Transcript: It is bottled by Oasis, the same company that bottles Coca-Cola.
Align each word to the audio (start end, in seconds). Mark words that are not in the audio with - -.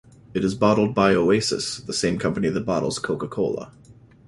It 0.33 0.43
is 0.43 0.55
bottled 0.55 0.95
by 0.95 1.13
Oasis, 1.13 1.77
the 1.77 1.93
same 1.93 2.17
company 2.17 2.49
that 2.49 2.65
bottles 2.65 2.97
Coca-Cola. 2.97 3.71